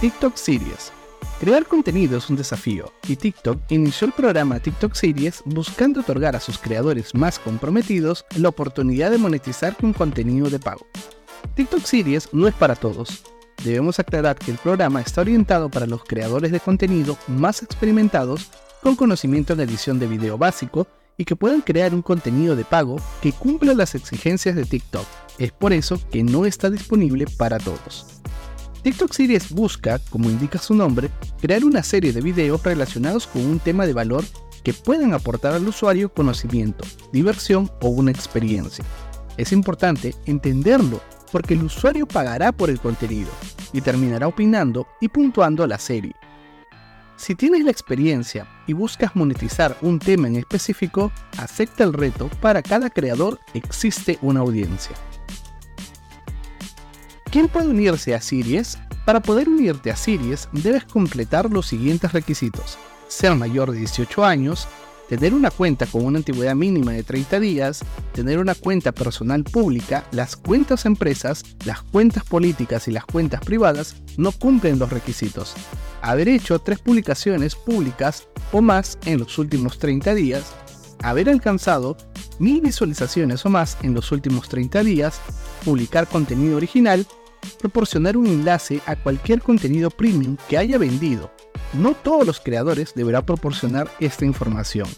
TikTok 0.00 0.36
Series. 0.36 0.92
Crear 1.40 1.66
contenido 1.66 2.18
es 2.18 2.30
un 2.30 2.36
desafío 2.36 2.92
y 3.08 3.16
TikTok 3.16 3.62
inició 3.70 4.06
el 4.06 4.12
programa 4.12 4.60
TikTok 4.60 4.94
Series 4.94 5.42
buscando 5.44 6.02
otorgar 6.02 6.36
a 6.36 6.40
sus 6.40 6.56
creadores 6.56 7.16
más 7.16 7.40
comprometidos 7.40 8.24
la 8.36 8.50
oportunidad 8.50 9.10
de 9.10 9.18
monetizar 9.18 9.76
con 9.76 9.92
contenido 9.92 10.50
de 10.50 10.60
pago. 10.60 10.86
TikTok 11.56 11.82
Series 11.82 12.28
no 12.32 12.46
es 12.46 12.54
para 12.54 12.76
todos. 12.76 13.24
Debemos 13.64 13.98
aclarar 13.98 14.36
que 14.38 14.52
el 14.52 14.58
programa 14.58 15.00
está 15.00 15.22
orientado 15.22 15.68
para 15.68 15.86
los 15.86 16.04
creadores 16.04 16.52
de 16.52 16.60
contenido 16.60 17.18
más 17.26 17.64
experimentados 17.64 18.52
con 18.84 18.94
conocimiento 18.94 19.54
en 19.54 19.60
edición 19.60 19.98
de 19.98 20.06
video 20.06 20.38
básico 20.38 20.86
y 21.16 21.24
que 21.24 21.34
puedan 21.34 21.60
crear 21.60 21.92
un 21.92 22.02
contenido 22.02 22.54
de 22.54 22.64
pago 22.64 23.00
que 23.20 23.32
cumpla 23.32 23.74
las 23.74 23.96
exigencias 23.96 24.54
de 24.54 24.64
TikTok. 24.64 25.06
Es 25.38 25.50
por 25.50 25.72
eso 25.72 26.00
que 26.12 26.22
no 26.22 26.46
está 26.46 26.70
disponible 26.70 27.26
para 27.36 27.58
todos. 27.58 28.18
TikTok 28.82 29.12
Series 29.12 29.50
busca, 29.52 29.98
como 30.10 30.30
indica 30.30 30.58
su 30.58 30.74
nombre, 30.74 31.10
crear 31.40 31.64
una 31.64 31.82
serie 31.82 32.12
de 32.12 32.20
videos 32.20 32.62
relacionados 32.62 33.26
con 33.26 33.44
un 33.44 33.58
tema 33.58 33.86
de 33.86 33.92
valor 33.92 34.24
que 34.62 34.72
puedan 34.72 35.14
aportar 35.14 35.54
al 35.54 35.66
usuario 35.66 36.12
conocimiento, 36.12 36.84
diversión 37.12 37.70
o 37.80 37.88
una 37.88 38.10
experiencia. 38.10 38.84
Es 39.36 39.52
importante 39.52 40.14
entenderlo 40.26 41.00
porque 41.32 41.54
el 41.54 41.64
usuario 41.64 42.06
pagará 42.06 42.52
por 42.52 42.70
el 42.70 42.80
contenido 42.80 43.30
y 43.72 43.80
terminará 43.80 44.28
opinando 44.28 44.86
y 45.00 45.08
puntuando 45.08 45.66
la 45.66 45.78
serie. 45.78 46.14
Si 47.16 47.34
tienes 47.34 47.64
la 47.64 47.72
experiencia 47.72 48.46
y 48.68 48.74
buscas 48.74 49.16
monetizar 49.16 49.76
un 49.82 49.98
tema 49.98 50.28
en 50.28 50.36
específico, 50.36 51.10
acepta 51.36 51.82
el 51.82 51.92
reto. 51.92 52.30
Para 52.40 52.62
cada 52.62 52.90
creador 52.90 53.40
existe 53.54 54.18
una 54.22 54.40
audiencia. 54.40 54.94
¿Quién 57.30 57.48
puede 57.48 57.68
unirse 57.68 58.14
a 58.14 58.22
Series? 58.22 58.78
Para 59.04 59.20
poder 59.20 59.50
unirte 59.50 59.90
a 59.90 59.96
Series 59.96 60.48
debes 60.52 60.84
completar 60.84 61.50
los 61.50 61.66
siguientes 61.66 62.12
requisitos. 62.12 62.78
Ser 63.08 63.34
mayor 63.34 63.70
de 63.70 63.78
18 63.80 64.24
años, 64.24 64.66
tener 65.10 65.34
una 65.34 65.50
cuenta 65.50 65.84
con 65.84 66.06
una 66.06 66.18
antigüedad 66.18 66.54
mínima 66.54 66.92
de 66.92 67.02
30 67.02 67.38
días, 67.38 67.80
tener 68.14 68.38
una 68.38 68.54
cuenta 68.54 68.92
personal 68.92 69.44
pública, 69.44 70.06
las 70.10 70.36
cuentas 70.36 70.86
empresas, 70.86 71.44
las 71.66 71.82
cuentas 71.82 72.24
políticas 72.24 72.88
y 72.88 72.92
las 72.92 73.04
cuentas 73.04 73.42
privadas 73.42 73.96
no 74.16 74.32
cumplen 74.32 74.78
los 74.78 74.88
requisitos. 74.88 75.54
Haber 76.00 76.28
hecho 76.28 76.58
tres 76.60 76.78
publicaciones 76.78 77.54
públicas 77.54 78.26
o 78.52 78.62
más 78.62 78.98
en 79.04 79.18
los 79.18 79.36
últimos 79.36 79.78
30 79.78 80.14
días, 80.14 80.54
haber 81.02 81.28
alcanzado 81.28 81.98
mil 82.38 82.62
visualizaciones 82.62 83.44
o 83.44 83.50
más 83.50 83.76
en 83.82 83.92
los 83.92 84.12
últimos 84.12 84.48
30 84.48 84.82
días, 84.82 85.20
publicar 85.64 86.06
contenido 86.06 86.56
original, 86.56 87.06
proporcionar 87.50 88.16
un 88.16 88.26
enlace 88.26 88.80
a 88.86 88.96
cualquier 88.96 89.42
contenido 89.42 89.90
premium 89.90 90.36
que 90.48 90.58
haya 90.58 90.78
vendido 90.78 91.30
no 91.74 91.94
todos 91.94 92.26
los 92.26 92.40
creadores 92.40 92.94
deberán 92.94 93.26
proporcionar 93.26 93.90
esta 94.00 94.24
información. 94.24 94.88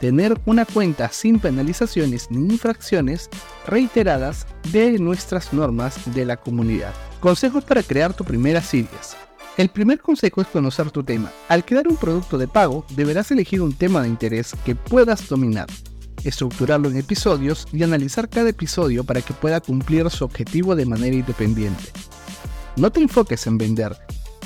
Tener 0.00 0.38
una 0.44 0.66
cuenta 0.66 1.08
sin 1.08 1.40
penalizaciones 1.40 2.30
ni 2.30 2.54
infracciones 2.54 3.28
reiteradas 3.66 4.46
de 4.70 4.98
nuestras 4.98 5.52
normas 5.52 6.14
de 6.14 6.26
la 6.26 6.36
comunidad. 6.36 6.92
Consejos 7.20 7.64
para 7.64 7.82
crear 7.82 8.12
tu 8.14 8.24
primera 8.24 8.60
series. 8.60 9.16
El 9.56 9.70
primer 9.70 10.00
consejo 10.00 10.42
es 10.42 10.46
conocer 10.46 10.90
tu 10.90 11.02
tema. 11.02 11.30
Al 11.48 11.64
crear 11.64 11.88
un 11.88 11.96
producto 11.96 12.38
de 12.38 12.48
pago, 12.48 12.84
deberás 12.90 13.30
elegir 13.30 13.60
un 13.62 13.72
tema 13.72 14.02
de 14.02 14.08
interés 14.08 14.54
que 14.64 14.74
puedas 14.74 15.28
dominar, 15.28 15.66
estructurarlo 16.24 16.88
en 16.88 16.96
episodios 16.96 17.66
y 17.72 17.82
analizar 17.82 18.28
cada 18.28 18.50
episodio 18.50 19.04
para 19.04 19.22
que 19.22 19.34
pueda 19.34 19.60
cumplir 19.60 20.08
su 20.10 20.24
objetivo 20.24 20.74
de 20.76 20.86
manera 20.86 21.16
independiente. 21.16 21.84
No 22.76 22.90
te 22.90 23.00
enfoques 23.00 23.46
en 23.46 23.58
vender, 23.58 23.96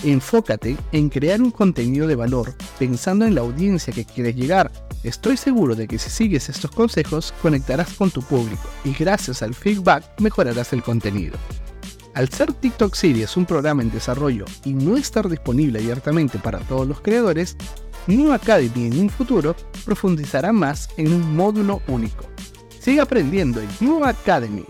Enfócate 0.05 0.77
en 0.93 1.09
crear 1.09 1.41
un 1.41 1.51
contenido 1.51 2.07
de 2.07 2.15
valor 2.15 2.55
pensando 2.79 3.25
en 3.25 3.35
la 3.35 3.41
audiencia 3.41 3.91
que 3.93 4.05
quieres 4.05 4.37
llegar. 4.37 4.71
Estoy 5.03 5.39
seguro 5.39 5.75
de 5.75 5.89
que 5.89 5.99
si 5.99 6.11
sigues 6.11 6.51
estos 6.51 6.71
consejos 6.71 7.33
conectarás 7.41 7.95
con 7.95 8.11
tu 8.11 8.23
público 8.23 8.69
y 8.85 8.93
gracias 8.93 9.43
al 9.43 9.55
feedback 9.55 10.05
mejorarás 10.21 10.75
el 10.75 10.83
contenido. 10.83 11.39
Al 12.13 12.29
ser 12.29 12.53
TikTok 12.53 12.95
Series 12.95 13.37
un 13.39 13.47
programa 13.47 13.83
en 13.83 13.91
desarrollo 13.91 14.45
y 14.65 14.75
no 14.75 14.97
estar 14.99 15.29
disponible 15.29 15.79
abiertamente 15.79 16.39
para 16.39 16.61
todos 16.61 16.87
los 16.87 17.01
creadores, 17.01 17.57
New 18.07 18.33
Academy 18.33 18.87
en 18.87 19.01
un 19.01 19.11
futuro 19.11 19.57
profundizará 19.85 20.53
más 20.53 20.89
en 20.97 21.13
un 21.13 21.35
módulo 21.35 21.81
único. 21.89 22.27
Sigue 22.79 23.01
aprendiendo 23.01 23.61
en 23.61 23.69
New 23.81 24.05
Academy. 24.05 24.67